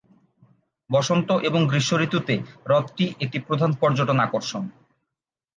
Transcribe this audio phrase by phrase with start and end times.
[0.89, 4.63] বসন্ত এবং গ্রীষ্ম ঋতুতে হ্রদটি একটি প্রধান পর্যটন আকর্ষণ।